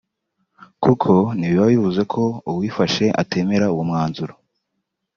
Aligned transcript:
kuko 0.83 1.11
ntibiba 1.37 1.65
bivuze 1.71 2.01
ko 2.13 2.23
uwifashe 2.51 3.05
atemera 3.21 3.65
uwo 3.73 3.83
mwanzuro 3.89 4.33